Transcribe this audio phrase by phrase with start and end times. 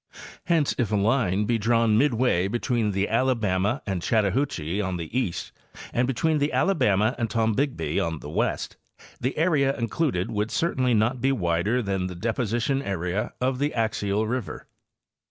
[0.45, 5.51] Hence if a line be drawn midway between the Alabama and Chattahooche on the east
[5.93, 8.77] and between the Alabama and Tombigbee on the west
[9.19, 14.25] the area included would certainly not be wider than the deposition area of the axial
[14.25, 14.65] river.